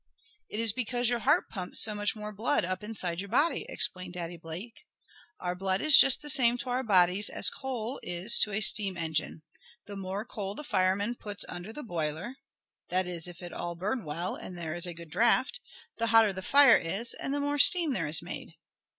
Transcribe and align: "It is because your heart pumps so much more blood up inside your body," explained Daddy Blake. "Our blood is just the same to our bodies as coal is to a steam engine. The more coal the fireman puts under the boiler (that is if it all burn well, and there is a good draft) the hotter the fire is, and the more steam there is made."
"It 0.49 0.59
is 0.59 0.73
because 0.73 1.09
your 1.09 1.19
heart 1.19 1.47
pumps 1.47 1.79
so 1.79 1.93
much 1.93 2.15
more 2.15 2.33
blood 2.33 2.65
up 2.65 2.83
inside 2.83 3.21
your 3.21 3.29
body," 3.29 3.67
explained 3.69 4.15
Daddy 4.15 4.35
Blake. 4.35 4.73
"Our 5.39 5.53
blood 5.53 5.79
is 5.79 5.95
just 5.95 6.23
the 6.23 6.29
same 6.31 6.57
to 6.57 6.71
our 6.71 6.81
bodies 6.81 7.29
as 7.29 7.51
coal 7.51 7.99
is 8.01 8.39
to 8.39 8.51
a 8.51 8.61
steam 8.61 8.97
engine. 8.97 9.43
The 9.85 9.95
more 9.95 10.25
coal 10.25 10.55
the 10.55 10.63
fireman 10.63 11.13
puts 11.19 11.45
under 11.47 11.71
the 11.71 11.83
boiler 11.83 12.37
(that 12.89 13.05
is 13.05 13.27
if 13.27 13.43
it 13.43 13.53
all 13.53 13.75
burn 13.75 14.03
well, 14.03 14.35
and 14.35 14.57
there 14.57 14.73
is 14.73 14.87
a 14.87 14.95
good 14.95 15.11
draft) 15.11 15.59
the 15.99 16.07
hotter 16.07 16.33
the 16.33 16.41
fire 16.41 16.77
is, 16.77 17.13
and 17.13 17.31
the 17.31 17.39
more 17.39 17.59
steam 17.59 17.93
there 17.93 18.07
is 18.07 18.23
made." 18.23 18.55